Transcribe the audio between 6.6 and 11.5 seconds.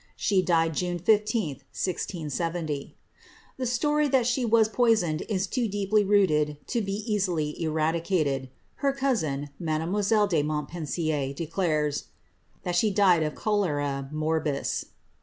to be easily eradicated. Her cousin, Mademoiselle de Mon^wn* sier,